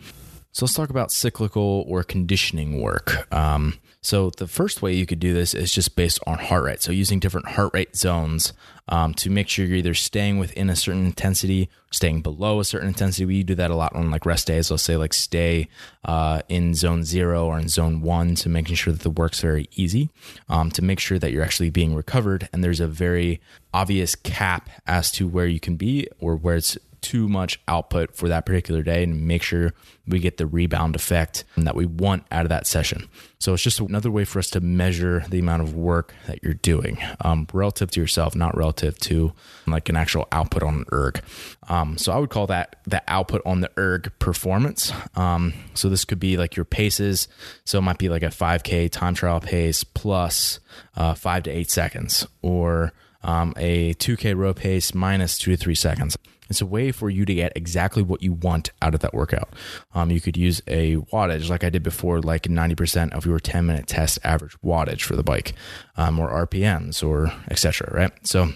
So, 0.56 0.64
let's 0.64 0.74
talk 0.74 0.90
about 0.90 1.12
cyclical 1.12 1.84
or 1.86 2.02
conditioning 2.02 2.82
work. 2.82 3.28
Um, 3.34 3.78
so 4.06 4.30
the 4.30 4.48
first 4.48 4.84
way 4.84 4.94
you 4.94 5.08
could 5.08 5.20
do 5.20 5.34
this 5.34 5.56
is 5.56 5.74
just 5.74 5.96
based 5.96 6.20
on 6.28 6.38
heart 6.38 6.64
rate. 6.64 6.82
So 6.84 6.92
using 6.92 7.20
different 7.20 7.48
heart 7.48 7.74
rate 7.74 7.96
zones 7.96 8.54
um, 8.88 9.16
to 9.16 9.32
make 9.32 9.50
sure 9.50 9.66
you're 9.66 9.78
either 9.78 9.96
staying 9.96 10.38
within 10.38 10.70
a 10.70 10.76
certain 10.76 11.08
intensity, 11.08 11.70
staying 11.92 12.22
below 12.22 12.60
a 12.60 12.66
certain 12.66 12.88
intensity. 12.88 13.26
We 13.26 13.42
do 13.42 13.56
that 13.56 13.72
a 13.72 13.76
lot 13.76 13.96
on 13.96 14.12
like 14.12 14.28
rest 14.28 14.46
days. 14.46 14.70
I'll 14.70 14.78
say 14.78 14.96
like 14.96 15.16
stay 15.16 15.70
uh, 16.04 16.44
in 16.48 16.76
zone 16.76 17.04
zero 17.04 17.48
or 17.48 17.58
in 17.58 17.68
zone 17.68 18.02
one 18.02 18.36
to 18.36 18.48
making 18.48 18.76
sure 18.76 18.94
that 18.94 19.02
the 19.02 19.10
work's 19.10 19.42
very 19.42 19.68
easy 19.76 20.12
um, 20.50 20.70
to 20.72 20.84
make 20.84 21.00
sure 21.00 21.18
that 21.18 21.32
you're 21.32 21.44
actually 21.44 21.72
being 21.72 21.96
recovered. 21.96 22.48
And 22.54 22.64
there's 22.64 22.80
a 22.80 22.88
very 22.88 23.42
obvious 23.74 24.14
cap 24.14 24.70
as 24.86 25.12
to 25.14 25.28
where 25.28 25.48
you 25.48 25.60
can 25.60 25.78
be 25.78 26.08
or 26.20 26.36
where 26.36 26.58
it's 26.58 26.78
too 27.06 27.30
much 27.30 27.60
output 27.68 28.16
for 28.16 28.28
that 28.30 28.48
particular 28.48 28.82
day 28.82 29.04
and 29.04 29.28
make 29.28 29.44
sure 29.44 29.74
we 30.08 30.20
get 30.20 30.38
the 30.38 30.48
rebound 30.48 30.96
effect 30.96 31.44
that 31.56 31.76
we 31.76 31.86
want 31.86 32.26
out 32.32 32.46
of 32.46 32.50
that 32.50 32.66
session. 32.66 33.08
So 33.38 33.54
it's 33.54 33.62
just 33.62 33.80
another 33.80 34.10
way 34.10 34.26
for 34.26 34.40
us 34.40 34.50
to 34.52 34.60
measure 34.60 35.24
the 35.30 35.38
amount 35.38 35.62
of 35.62 35.76
work 35.76 36.16
that 36.26 36.42
you're 36.42 36.56
doing 36.56 36.98
um, 37.22 37.48
relative 37.54 37.92
to 37.92 38.00
yourself, 38.00 38.36
not 38.36 38.58
relative 38.58 38.98
to 39.02 39.34
like 39.68 39.88
an 39.88 39.96
actual 39.96 40.28
output 40.32 40.64
on 40.64 40.76
an 40.78 40.86
erg. 40.92 41.22
Um, 41.70 41.96
so 42.00 42.12
I 42.12 42.18
would 42.18 42.32
call 42.32 42.48
that 42.48 42.78
the 42.88 43.04
output 43.08 43.44
on 43.46 43.62
the 43.62 43.70
erg 43.78 44.12
performance. 44.18 44.92
Um, 45.16 45.54
so 45.76 45.90
this 45.90 46.06
could 46.06 46.20
be 46.20 46.38
like 46.38 46.56
your 46.56 46.66
paces. 46.66 47.28
So 47.66 47.78
it 47.78 47.82
might 47.82 48.00
be 48.00 48.10
like 48.10 48.24
a 48.24 48.28
5K 48.28 48.90
time 48.90 49.14
trial 49.14 49.40
pace 49.42 49.84
plus 49.84 50.60
uh, 50.96 51.14
five 51.14 51.44
to 51.44 51.52
eight 51.52 51.70
seconds 51.70 52.26
or 52.42 52.94
um, 53.26 53.54
a 53.58 53.94
2K 53.96 54.38
row 54.38 54.54
pace 54.54 54.94
minus 54.94 55.38
two 55.38 55.52
to 55.52 55.58
three 55.58 55.76
seconds. 55.76 56.18
It's 56.48 56.62
a 56.62 56.66
way 56.66 56.92
for 56.92 57.10
you 57.10 57.26
to 57.26 57.34
get 57.34 57.54
exactly 57.56 58.04
what 58.04 58.22
you 58.22 58.34
want 58.34 58.72
out 58.80 58.94
of 58.94 59.00
that 59.02 59.16
workout. 59.16 59.50
Um, 59.96 60.12
you 60.12 60.22
could 60.22 60.38
use 60.38 60.62
a 60.68 60.98
wattage 60.98 61.50
like 61.50 61.64
I 61.64 61.72
did 61.72 61.82
before, 61.82 62.22
like 62.22 62.44
90% 62.44 63.14
of 63.14 63.26
your 63.26 63.40
10 63.40 63.66
minute 63.66 63.88
test 63.88 64.20
average 64.24 64.56
wattage 64.64 65.02
for 65.02 65.16
the 65.16 65.24
bike, 65.24 65.54
um, 65.98 66.20
or 66.20 66.30
RPMs, 66.46 67.04
or 67.04 67.34
etc. 67.50 67.92
Right. 67.92 68.28
So 68.28 68.50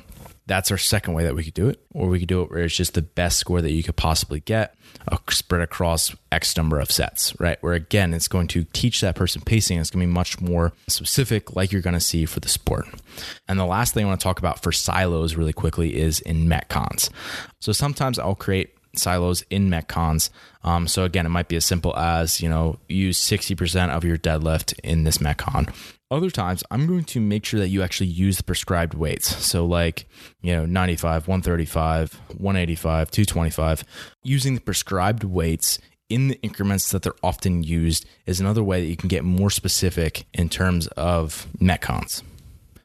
that's 0.49 0.71
our 0.71 0.77
second 0.77 1.13
way 1.13 1.23
that 1.23 1.35
we 1.35 1.43
could 1.43 1.53
do 1.53 1.69
it. 1.69 1.79
Or 1.93 2.09
we 2.09 2.19
could 2.19 2.27
do 2.27 2.41
it 2.41 2.49
where 2.49 2.63
it's 2.63 2.75
just 2.75 2.95
the 2.95 3.01
best 3.01 3.37
score 3.37 3.61
that 3.61 3.71
you 3.71 3.83
could 3.83 3.95
possibly 3.95 4.41
get 4.41 4.75
spread 5.29 5.61
across 5.61 6.15
X 6.31 6.57
number 6.57 6.79
of 6.79 6.91
sets, 6.91 7.39
right? 7.39 7.57
Where 7.61 7.73
again, 7.73 8.13
it's 8.13 8.27
going 8.27 8.47
to 8.49 8.65
teach 8.73 9.01
that 9.01 9.15
person 9.15 9.41
pacing. 9.41 9.79
It's 9.79 9.89
going 9.89 10.01
to 10.01 10.07
be 10.07 10.13
much 10.13 10.41
more 10.41 10.73
specific, 10.87 11.55
like 11.55 11.71
you're 11.71 11.81
going 11.81 11.93
to 11.93 11.99
see 11.99 12.25
for 12.25 12.39
the 12.39 12.49
sport. 12.49 12.87
And 13.47 13.59
the 13.59 13.65
last 13.65 13.93
thing 13.93 14.05
I 14.05 14.07
want 14.09 14.19
to 14.19 14.23
talk 14.23 14.39
about 14.39 14.61
for 14.61 14.71
silos 14.71 15.35
really 15.35 15.53
quickly 15.53 15.95
is 15.95 16.19
in 16.19 16.47
Metcons. 16.47 17.09
So 17.61 17.71
sometimes 17.71 18.19
I'll 18.19 18.35
create 18.35 18.75
silos 18.95 19.43
in 19.51 19.69
metcons 19.69 20.31
um, 20.63 20.87
so 20.87 21.03
again 21.03 21.23
it 21.23 21.29
might 21.29 21.47
be 21.47 21.55
as 21.55 21.63
simple 21.63 21.95
as 21.95 22.41
you 22.41 22.49
know 22.49 22.79
use 22.87 23.19
60% 23.19 23.89
of 23.89 24.03
your 24.03 24.17
deadlift 24.17 24.73
in 24.83 25.03
this 25.03 25.19
metcon 25.19 25.71
other 26.11 26.29
times, 26.29 26.63
I'm 26.71 26.87
going 26.87 27.03
to 27.05 27.19
make 27.19 27.45
sure 27.45 27.59
that 27.59 27.69
you 27.69 27.83
actually 27.83 28.07
use 28.07 28.37
the 28.37 28.43
prescribed 28.43 28.93
weights. 28.93 29.45
So, 29.45 29.65
like, 29.65 30.07
you 30.41 30.55
know, 30.55 30.65
95, 30.65 31.27
135, 31.27 32.13
185, 32.13 33.11
225. 33.11 33.83
Using 34.23 34.55
the 34.55 34.61
prescribed 34.61 35.23
weights 35.23 35.79
in 36.09 36.29
the 36.29 36.41
increments 36.41 36.89
that 36.91 37.03
they're 37.03 37.13
often 37.21 37.63
used 37.63 38.05
is 38.25 38.39
another 38.39 38.63
way 38.63 38.81
that 38.81 38.87
you 38.87 38.97
can 38.97 39.09
get 39.09 39.23
more 39.23 39.51
specific 39.51 40.25
in 40.33 40.49
terms 40.49 40.87
of 40.87 41.47
Metcons. 41.59 42.23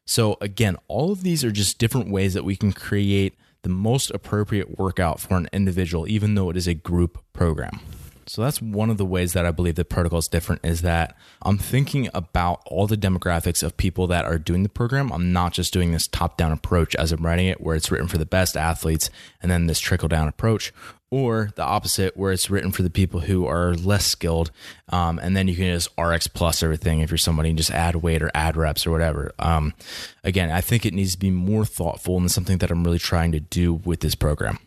So, 0.07 0.37
again, 0.43 0.77
all 0.87 1.11
of 1.11 1.23
these 1.23 1.45
are 1.45 1.51
just 1.51 1.79
different 1.79 2.11
ways 2.11 2.35
that 2.35 2.45
we 2.45 2.57
can 2.57 2.73
create 2.73 3.35
the 3.63 3.71
most 3.71 4.11
appropriate 4.11 4.79
workout 4.79 5.19
for 5.19 5.37
an 5.37 5.49
individual, 5.51 6.07
even 6.07 6.35
though 6.35 6.51
it 6.51 6.57
is 6.57 6.67
a 6.67 6.75
group 6.75 7.19
program. 7.33 7.81
So 8.27 8.43
that's 8.43 8.63
one 8.63 8.91
of 8.91 8.97
the 8.97 9.05
ways 9.05 9.35
that 9.35 9.45
I 9.45 9.51
believe 9.51 9.75
the 9.75 9.85
protocol 9.85 10.19
is 10.19 10.29
different 10.29 10.65
is 10.65 10.83
that 10.83 11.17
I'm 11.43 11.59
thinking 11.59 12.09
about 12.15 12.63
all 12.67 12.87
the 12.87 12.97
demographics 12.97 13.63
of 13.63 13.77
people 13.77 14.07
that 14.07 14.25
are 14.25 14.39
doing 14.39 14.63
the 14.63 14.69
program. 14.69 15.13
I'm 15.13 15.33
not 15.33 15.53
just 15.53 15.73
doing 15.73 15.93
this 15.93 16.07
top 16.07 16.37
down 16.37 16.53
approach 16.53 16.95
as 16.97 17.13
I'm 17.13 17.25
writing 17.25 17.47
it, 17.47 17.61
where 17.61 17.77
it's 17.77 17.91
written 17.91 18.09
for 18.09 18.19
the 18.19 18.27
best 18.27 18.57
athletes 18.57 19.11
and 19.43 19.51
then 19.51 19.67
this 19.67 19.79
trickle 19.79 20.09
down 20.09 20.27
approach, 20.27 20.73
or 21.11 21.51
the 21.55 21.63
opposite, 21.63 22.17
where 22.17 22.33
it's 22.33 22.49
written 22.49 22.73
for 22.73 22.83
the 22.83 22.91
people 22.91 23.21
who 23.21 23.47
are 23.47 23.75
less 23.75 24.07
skilled. 24.07 24.51
Um, 24.89 25.19
and 25.19 25.37
then 25.37 25.47
you 25.47 25.55
can 25.55 25.75
just 25.75 25.91
RX 25.99 26.27
plus 26.27 26.63
everything 26.63 27.01
if 27.01 27.11
you're 27.11 27.19
somebody 27.19 27.51
and 27.51 27.59
just 27.59 27.71
add 27.71 27.97
weight 27.97 28.23
or 28.23 28.31
add 28.35 28.57
reps 28.57 28.87
or 28.87 28.91
whatever. 28.91 29.33
Um, 29.39 29.75
again, 30.25 30.51
I 30.51 30.63
think 30.63 30.87
it 30.87 30.95
needs 30.95 31.13
to 31.13 31.19
be 31.19 31.31
more 31.31 31.67
thoughtful 31.67 32.17
and 32.17 32.31
something 32.31 32.59
that 32.59 32.71
I'm 32.71 32.85
really 32.85 32.99
trying 32.99 33.33
to 33.33 33.41
do 33.41 33.75
with 33.75 34.01
this 34.01 34.15
program 34.15 34.59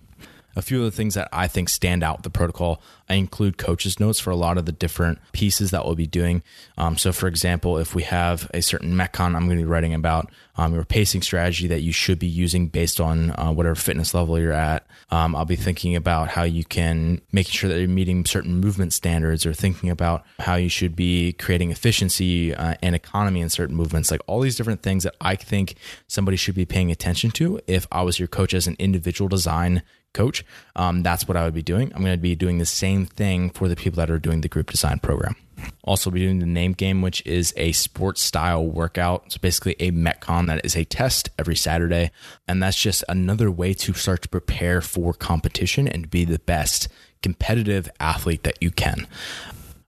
a 0.57 0.61
few 0.63 0.79
of 0.79 0.85
the 0.85 0.91
things 0.91 1.13
that 1.13 1.29
I 1.31 1.47
think 1.47 1.69
stand 1.69 2.03
out 2.03 2.23
the 2.23 2.31
protocol. 2.31 2.81
I 3.09 3.15
include 3.15 3.57
coaches' 3.57 3.99
notes 3.99 4.19
for 4.19 4.31
a 4.31 4.35
lot 4.35 4.57
of 4.57 4.65
the 4.65 4.71
different 4.71 5.19
pieces 5.31 5.71
that 5.71 5.85
we'll 5.85 5.95
be 5.95 6.07
doing. 6.07 6.43
Um, 6.77 6.97
so, 6.97 7.11
for 7.11 7.27
example, 7.27 7.77
if 7.77 7.95
we 7.95 8.03
have 8.03 8.49
a 8.53 8.61
certain 8.61 8.93
Metcon, 8.93 9.35
I'm 9.35 9.45
going 9.45 9.57
to 9.57 9.63
be 9.63 9.65
writing 9.65 9.93
about 9.93 10.29
um, 10.57 10.73
your 10.73 10.83
pacing 10.83 11.21
strategy 11.21 11.67
that 11.67 11.81
you 11.81 11.91
should 11.91 12.19
be 12.19 12.27
using 12.27 12.67
based 12.67 12.99
on 12.99 13.31
uh, 13.37 13.51
whatever 13.51 13.75
fitness 13.75 14.13
level 14.13 14.39
you're 14.39 14.51
at. 14.51 14.87
Um, 15.09 15.35
I'll 15.35 15.45
be 15.45 15.55
thinking 15.55 15.95
about 15.95 16.29
how 16.29 16.43
you 16.43 16.65
can 16.65 17.21
making 17.31 17.51
sure 17.51 17.69
that 17.69 17.79
you're 17.79 17.87
meeting 17.87 18.25
certain 18.25 18.55
movement 18.55 18.93
standards, 18.93 19.45
or 19.45 19.53
thinking 19.53 19.89
about 19.89 20.25
how 20.39 20.55
you 20.55 20.69
should 20.69 20.95
be 20.95 21.33
creating 21.33 21.71
efficiency 21.71 22.53
uh, 22.53 22.75
and 22.81 22.95
economy 22.95 23.41
in 23.41 23.49
certain 23.49 23.75
movements. 23.75 24.11
Like 24.11 24.21
all 24.27 24.41
these 24.41 24.57
different 24.57 24.81
things 24.81 25.03
that 25.03 25.15
I 25.21 25.35
think 25.35 25.75
somebody 26.07 26.37
should 26.37 26.55
be 26.55 26.65
paying 26.65 26.91
attention 26.91 27.31
to 27.31 27.59
if 27.67 27.87
I 27.91 28.01
was 28.01 28.19
your 28.19 28.27
coach 28.27 28.53
as 28.53 28.67
an 28.67 28.75
individual 28.79 29.29
design 29.29 29.83
coach, 30.13 30.43
um, 30.75 31.03
that's 31.03 31.27
what 31.27 31.37
I 31.37 31.45
would 31.45 31.53
be 31.53 31.61
doing. 31.61 31.91
I'm 31.93 32.01
going 32.01 32.17
to 32.17 32.21
be 32.21 32.35
doing 32.35 32.57
the 32.57 32.65
same 32.65 32.96
thing 33.05 33.49
for 33.49 33.67
the 33.67 33.75
people 33.75 33.97
that 33.97 34.09
are 34.09 34.19
doing 34.19 34.41
the 34.41 34.49
group 34.49 34.71
design 34.71 34.99
program. 34.99 35.35
Also, 35.83 36.11
be 36.11 36.19
doing 36.19 36.39
the 36.39 36.45
name 36.45 36.73
game, 36.73 37.01
which 37.01 37.25
is 37.25 37.53
a 37.57 37.71
sports 37.71 38.21
style 38.21 38.65
workout. 38.65 39.23
It's 39.25 39.37
basically 39.37 39.75
a 39.79 39.91
Metcon 39.91 40.47
that 40.47 40.63
is 40.63 40.75
a 40.75 40.85
test 40.85 41.29
every 41.39 41.55
Saturday. 41.55 42.11
And 42.47 42.61
that's 42.61 42.79
just 42.79 43.03
another 43.09 43.49
way 43.49 43.73
to 43.73 43.93
start 43.93 44.21
to 44.23 44.29
prepare 44.29 44.81
for 44.81 45.13
competition 45.13 45.87
and 45.87 46.09
be 46.09 46.25
the 46.25 46.39
best 46.39 46.87
competitive 47.23 47.89
athlete 47.99 48.43
that 48.43 48.61
you 48.61 48.69
can. 48.69 49.07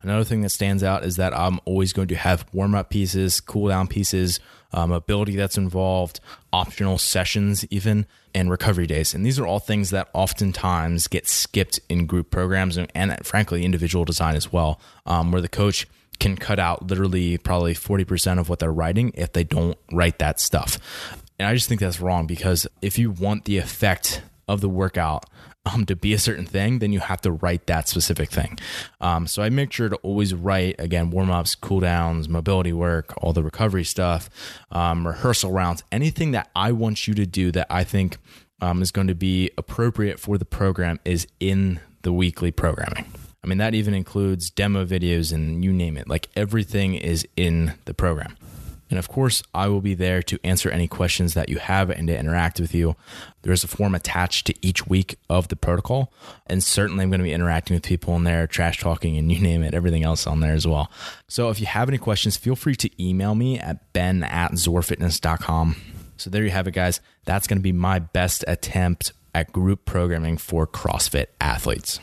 Another 0.01 0.23
thing 0.23 0.41
that 0.41 0.49
stands 0.49 0.81
out 0.81 1.03
is 1.03 1.17
that 1.17 1.37
I'm 1.37 1.59
always 1.65 1.91
going 1.91 2.07
to 2.07 2.15
have 2.15 2.45
warm 2.53 2.73
up 2.73 2.89
pieces, 2.89 3.41
cool 3.41 3.67
down 3.67 3.87
pieces, 3.87 4.39
um, 4.71 4.93
ability 4.93 5.35
that's 5.35 5.57
involved, 5.57 6.21
optional 6.53 6.97
sessions, 6.97 7.65
even, 7.69 8.05
and 8.33 8.49
recovery 8.49 8.87
days. 8.87 9.13
And 9.13 9.25
these 9.25 9.37
are 9.39 9.45
all 9.45 9.59
things 9.59 9.89
that 9.89 10.07
oftentimes 10.13 11.07
get 11.07 11.27
skipped 11.27 11.81
in 11.89 12.05
group 12.05 12.31
programs 12.31 12.77
and, 12.77 12.89
and 12.95 13.25
frankly, 13.25 13.65
individual 13.65 14.05
design 14.05 14.35
as 14.35 14.53
well, 14.53 14.79
um, 15.05 15.33
where 15.33 15.41
the 15.41 15.49
coach 15.49 15.85
can 16.19 16.37
cut 16.37 16.59
out 16.59 16.87
literally 16.87 17.37
probably 17.37 17.73
40% 17.73 18.39
of 18.39 18.47
what 18.47 18.59
they're 18.59 18.71
writing 18.71 19.11
if 19.15 19.33
they 19.33 19.43
don't 19.43 19.77
write 19.91 20.19
that 20.19 20.39
stuff. 20.39 20.77
And 21.37 21.47
I 21.47 21.53
just 21.53 21.67
think 21.67 21.81
that's 21.81 21.99
wrong 21.99 22.25
because 22.25 22.67
if 22.81 22.97
you 22.97 23.11
want 23.11 23.45
the 23.45 23.57
effect 23.57 24.21
of 24.47 24.61
the 24.61 24.69
workout 24.69 25.25
um, 25.73 25.85
to 25.85 25.95
be 25.95 26.13
a 26.13 26.19
certain 26.19 26.45
thing, 26.45 26.79
then 26.79 26.91
you 26.91 26.99
have 26.99 27.21
to 27.21 27.31
write 27.31 27.67
that 27.67 27.87
specific 27.87 28.29
thing. 28.29 28.57
Um, 29.01 29.27
so 29.27 29.41
I 29.41 29.49
make 29.49 29.71
sure 29.71 29.89
to 29.89 29.95
always 29.97 30.33
write 30.33 30.75
again 30.79 31.11
warm 31.11 31.31
ups, 31.31 31.55
cool 31.55 31.79
downs, 31.79 32.29
mobility 32.29 32.73
work, 32.73 33.13
all 33.21 33.33
the 33.33 33.43
recovery 33.43 33.83
stuff, 33.83 34.29
um, 34.71 35.05
rehearsal 35.05 35.51
rounds, 35.51 35.83
anything 35.91 36.31
that 36.31 36.49
I 36.55 36.71
want 36.71 37.07
you 37.07 37.13
to 37.15 37.25
do 37.25 37.51
that 37.51 37.67
I 37.69 37.83
think 37.83 38.17
um, 38.61 38.81
is 38.81 38.91
going 38.91 39.07
to 39.07 39.15
be 39.15 39.51
appropriate 39.57 40.19
for 40.19 40.37
the 40.37 40.45
program 40.45 40.99
is 41.05 41.27
in 41.39 41.79
the 42.01 42.13
weekly 42.13 42.51
programming. 42.51 43.05
I 43.43 43.47
mean, 43.47 43.57
that 43.59 43.73
even 43.73 43.93
includes 43.93 44.49
demo 44.49 44.85
videos 44.85 45.31
and 45.31 45.63
you 45.63 45.71
name 45.71 45.97
it. 45.97 46.09
Like 46.09 46.27
everything 46.35 46.95
is 46.95 47.25
in 47.37 47.73
the 47.85 47.93
program. 47.93 48.35
And 48.89 48.97
of 48.97 49.07
course, 49.07 49.43
I 49.53 49.67
will 49.67 49.81
be 49.81 49.93
there 49.93 50.21
to 50.23 50.39
answer 50.43 50.69
any 50.69 50.87
questions 50.87 51.33
that 51.35 51.49
you 51.49 51.59
have 51.59 51.89
and 51.89 52.07
to 52.07 52.17
interact 52.17 52.59
with 52.59 52.73
you. 52.73 52.95
There's 53.43 53.63
a 53.63 53.67
form 53.67 53.93
attached 53.93 54.47
to 54.47 54.55
each 54.61 54.87
week 54.87 55.17
of 55.29 55.47
the 55.49 55.55
protocol. 55.55 56.11
And 56.47 56.63
certainly, 56.63 57.03
I'm 57.03 57.09
going 57.09 57.19
to 57.19 57.23
be 57.23 57.33
interacting 57.33 57.75
with 57.75 57.83
people 57.83 58.15
in 58.15 58.23
there, 58.23 58.47
trash 58.47 58.79
talking, 58.79 59.17
and 59.17 59.31
you 59.31 59.39
name 59.39 59.63
it, 59.63 59.73
everything 59.73 60.03
else 60.03 60.25
on 60.25 60.39
there 60.39 60.53
as 60.53 60.65
well. 60.65 60.91
So 61.27 61.49
if 61.49 61.59
you 61.59 61.67
have 61.67 61.89
any 61.89 61.97
questions, 61.97 62.37
feel 62.37 62.55
free 62.55 62.75
to 62.75 63.03
email 63.03 63.35
me 63.35 63.59
at 63.59 63.93
ben 63.93 64.23
at 64.23 64.53
zoarfitness.com. 64.53 65.75
So 66.17 66.29
there 66.29 66.43
you 66.43 66.49
have 66.49 66.67
it, 66.67 66.73
guys. 66.73 66.99
That's 67.25 67.47
going 67.47 67.59
to 67.59 67.63
be 67.63 67.71
my 67.71 67.99
best 67.99 68.43
attempt 68.47 69.13
at 69.33 69.51
group 69.51 69.85
programming 69.85 70.37
for 70.37 70.65
CrossFit 70.65 71.27
athletes. 71.39 71.99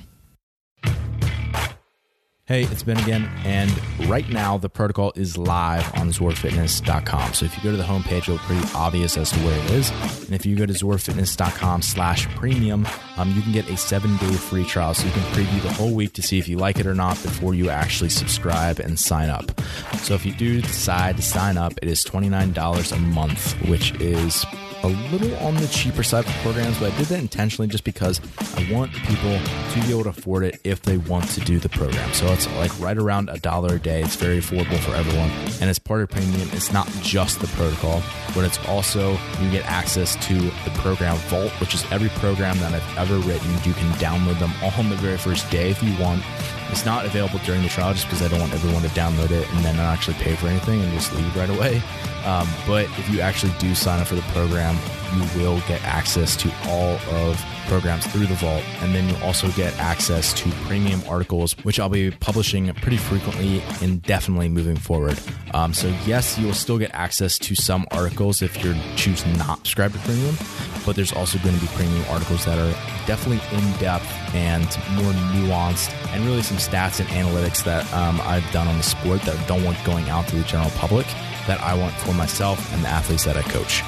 Hey, 2.47 2.63
it's 2.63 2.85
Ben 2.85 2.97
again, 2.99 3.29
and 3.45 3.73
right 4.09 4.29
now 4.29 4.57
the 4.57 4.69
protocol 4.69 5.13
is 5.17 5.37
live 5.37 5.85
on 5.97 6.11
zoarfitness.com. 6.11 7.35
So 7.35 7.45
if 7.45 7.57
you 7.57 7.63
go 7.65 7.73
to 7.73 7.77
the 7.77 7.83
homepage, 7.83 8.19
it'll 8.19 8.37
be 8.37 8.43
pretty 8.43 8.69
obvious 8.73 9.17
as 9.17 9.33
to 9.33 9.39
where 9.41 9.59
it 9.65 9.71
is. 9.73 9.91
And 10.27 10.33
if 10.33 10.47
you 10.47 10.55
go 10.55 10.65
to 10.65 10.73
zoarfitness.com 10.73 11.83
slash 11.83 12.29
premium, 12.37 12.87
um, 13.17 13.33
you 13.33 13.43
can 13.43 13.51
get 13.51 13.69
a 13.69 13.77
seven-day 13.77 14.33
free 14.35 14.65
trial. 14.65 14.95
So 14.95 15.07
you 15.07 15.13
can 15.13 15.23
preview 15.33 15.61
the 15.61 15.73
whole 15.73 15.93
week 15.93 16.13
to 16.13 16.23
see 16.23 16.39
if 16.39 16.47
you 16.47 16.57
like 16.57 16.79
it 16.79 16.87
or 16.87 16.95
not 16.95 17.21
before 17.21 17.53
you 17.53 17.69
actually 17.69 18.11
subscribe 18.11 18.79
and 18.79 18.97
sign 18.97 19.29
up. 19.29 19.61
So 20.03 20.15
if 20.15 20.25
you 20.25 20.31
do 20.31 20.63
decide 20.63 21.17
to 21.17 21.23
sign 21.23 21.57
up, 21.59 21.73
it 21.83 21.89
is 21.89 22.05
$29 22.05 22.93
a 22.93 23.01
month, 23.01 23.55
which 23.69 23.93
is 24.01 24.47
a 24.87 25.11
little 25.11 25.35
on 25.39 25.55
the 25.57 25.67
cheaper 25.69 26.03
side 26.03 26.25
for 26.25 26.33
programs, 26.43 26.79
but 26.79 26.93
I 26.93 26.97
did 26.97 27.07
that 27.07 27.19
intentionally 27.19 27.69
just 27.69 27.85
because 27.85 28.21
I 28.57 28.71
want 28.73 28.93
people 28.93 29.39
to 29.39 29.81
be 29.81 29.91
able 29.91 30.05
to 30.05 30.11
afford 30.11 30.45
it 30.45 30.61
if 30.65 30.83
they 30.83 30.97
want 30.97 31.29
to 31.31 31.41
do 31.41 31.59
the 31.59 31.69
program. 31.69 32.13
So 32.13 32.27
it's 32.29 32.47
like 32.57 32.79
right 32.81 32.97
around 32.97 33.29
a 33.29 33.39
dollar 33.39 33.77
a 33.77 33.79
day. 33.79 34.03
It's 34.03 34.17
very 34.17 34.39
affordable 34.39 34.79
for 34.79 34.95
everyone. 34.95 35.31
And 35.61 35.71
as 35.71 35.79
part 35.79 36.01
of 36.03 36.11
premium, 36.11 36.49
it's 36.53 36.73
not 36.73 36.89
just 37.03 37.41
the 37.41 37.49
protocol, 37.49 38.03
but 38.35 38.45
it's 38.45 38.59
also 38.67 39.13
you 39.41 39.51
get 39.51 39.65
access 39.67 40.17
to 40.27 40.35
the 40.35 40.71
program 40.77 41.17
vault, 41.29 41.51
which 41.61 41.75
is 41.75 41.85
every 41.91 42.11
program 42.11 42.59
that 42.59 42.73
I've 42.73 42.99
ever 42.99 43.17
written. 43.19 43.51
You 43.65 43.75
can 43.75 43.91
download 43.95 44.39
them 44.39 44.53
all 44.63 44.73
on 44.79 44.89
the 44.89 44.97
very 44.97 45.19
first 45.19 45.51
day 45.51 45.71
if 45.71 45.83
you 45.83 45.97
want. 46.03 46.23
It's 46.71 46.85
not 46.85 47.07
available 47.07 47.39
during 47.45 47.63
the 47.63 47.69
trial 47.69 47.93
just 47.95 48.07
because 48.07 48.23
I 48.23 48.29
don't 48.29 48.41
want 48.41 48.53
everyone 48.53 48.83
to 48.83 48.89
download 48.89 49.31
it 49.31 49.49
and 49.55 49.65
then 49.65 49.77
not 49.77 49.93
actually 49.93 50.15
pay 50.15 50.35
for 50.35 50.49
anything 50.49 50.81
and 50.81 50.93
just 50.93 51.13
leave 51.15 51.37
right 51.37 51.51
away. 51.51 51.83
Um, 52.25 52.49
but 52.67 52.85
if 52.99 53.09
you 53.09 53.21
actually 53.21 53.53
do 53.59 53.75
sign 53.75 54.01
up 54.01 54.09
for 54.09 54.17
the 54.17 54.23
program, 54.33 54.77
you 55.15 55.41
will 55.41 55.61
get 55.69 55.83
access 55.85 56.37
to 56.37 56.53
all 56.67 56.99
of 57.15 57.43
programs 57.67 58.07
through 58.07 58.27
the 58.27 58.35
vault 58.35 58.63
and 58.81 58.95
then 58.95 59.09
you'll 59.09 59.23
also 59.23 59.49
get 59.53 59.77
access 59.79 60.33
to 60.35 60.51
premium 60.67 61.01
articles 61.09 61.53
which 61.65 61.79
i'll 61.79 61.89
be 61.89 62.11
publishing 62.11 62.73
pretty 62.75 62.97
frequently 62.97 63.63
indefinitely 63.81 64.49
moving 64.49 64.77
forward 64.77 65.19
um, 65.55 65.73
so 65.73 65.89
yes 66.05 66.39
you'll 66.39 66.55
still 66.55 66.79
get 66.79 66.91
access 66.95 67.39
to 67.39 67.55
some 67.55 67.87
articles 67.91 68.43
if 68.43 68.65
you 68.65 68.75
choose 68.97 69.25
not 69.39 69.59
to 69.59 69.67
subscribe 69.67 69.93
to 69.93 69.99
premium 70.01 70.37
but 70.85 70.97
there's 70.97 71.13
also 71.13 71.39
going 71.39 71.55
to 71.55 71.61
be 71.61 71.69
premium 71.69 72.05
articles 72.09 72.45
that 72.45 72.59
are 72.59 72.73
definitely 73.07 73.41
in 73.57 73.73
depth 73.79 74.07
and 74.35 74.65
more 74.95 75.13
nuanced 75.33 75.93
and 76.13 76.25
really 76.25 76.43
some 76.43 76.57
stats 76.57 77.01
and 77.01 77.09
analytics 77.11 77.65
that 77.65 77.91
um, 77.93 78.21
i've 78.23 78.49
done 78.53 78.67
on 78.69 78.77
the 78.77 78.83
sport 78.83 79.21
that 79.23 79.37
don't 79.49 79.65
want 79.65 79.77
going 79.85 80.09
out 80.09 80.27
to 80.27 80.37
the 80.37 80.45
general 80.45 80.71
public 80.71 81.07
that 81.47 81.61
I 81.61 81.75
want 81.75 81.95
for 81.95 82.13
myself 82.13 82.73
and 82.73 82.83
the 82.83 82.89
athletes 82.89 83.25
that 83.25 83.37
I 83.37 83.43
coach. 83.43 83.83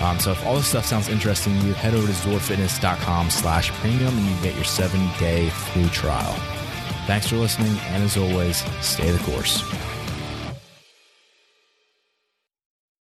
Um, 0.00 0.18
so 0.18 0.32
if 0.32 0.44
all 0.44 0.56
this 0.56 0.66
stuff 0.68 0.84
sounds 0.84 1.08
interesting 1.08 1.58
to 1.60 1.66
you, 1.66 1.72
head 1.74 1.94
over 1.94 2.06
to 2.06 2.12
zoarfitness.com 2.12 3.30
slash 3.30 3.70
premium 3.72 4.16
and 4.16 4.26
you 4.26 4.42
get 4.42 4.54
your 4.54 4.64
seven 4.64 5.08
day 5.18 5.48
free 5.50 5.88
trial. 5.88 6.34
Thanks 7.06 7.28
for 7.28 7.36
listening, 7.36 7.76
and 7.88 8.02
as 8.02 8.16
always, 8.16 8.64
stay 8.80 9.10
the 9.10 9.22
course. 9.30 9.62